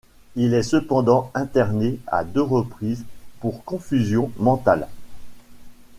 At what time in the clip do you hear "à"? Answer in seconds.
2.07-2.23